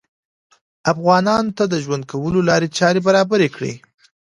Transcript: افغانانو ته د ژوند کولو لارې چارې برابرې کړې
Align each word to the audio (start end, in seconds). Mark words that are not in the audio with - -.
افغانانو 0.91 1.55
ته 1.57 1.63
د 1.67 1.75
ژوند 1.83 2.03
کولو 2.11 2.39
لارې 2.49 2.67
چارې 2.77 2.99
برابرې 3.07 3.49
کړې 3.55 3.73